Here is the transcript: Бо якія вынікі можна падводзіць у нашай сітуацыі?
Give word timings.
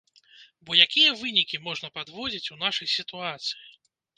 Бо 0.69 0.77
якія 0.85 1.11
вынікі 1.19 1.61
можна 1.67 1.91
падводзіць 1.99 2.51
у 2.57 2.61
нашай 2.65 2.93
сітуацыі? 2.99 3.61